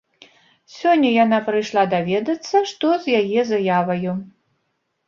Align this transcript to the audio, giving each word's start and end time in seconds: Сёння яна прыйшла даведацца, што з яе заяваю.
Сёння 0.77 1.09
яна 1.23 1.39
прыйшла 1.51 1.83
даведацца, 1.93 2.65
што 2.73 2.87
з 3.05 3.21
яе 3.21 3.41
заяваю. 3.55 4.21